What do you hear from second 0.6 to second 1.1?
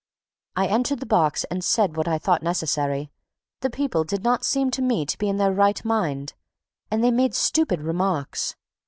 entered the